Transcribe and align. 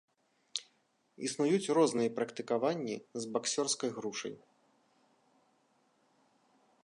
Існуюць 1.27 1.73
розныя 1.77 2.13
практыкаванні 2.17 2.95
з 3.25 3.31
баксёрскай 3.35 3.93
грушай. 3.99 4.35